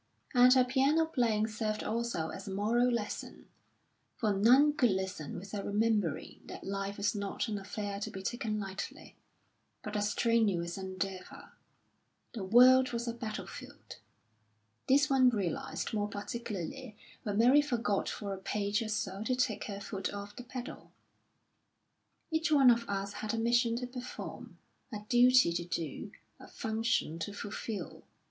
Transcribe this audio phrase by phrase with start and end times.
[0.33, 3.49] And her piano playing served also as a moral lesson,
[4.15, 8.59] for none could listen without remembering that life was not an affair to be taken
[8.59, 9.15] lightly,
[9.83, 11.51] but a strenuous endeavour:
[12.33, 13.97] the world was a battlefield
[14.87, 19.65] (this one realised more particularly when Mary forgot for a page or so to take
[19.65, 20.91] her foot off the pedal);
[22.31, 24.57] each one of us had a mission to perform,
[24.91, 28.03] a duty to do, a function to fulfil.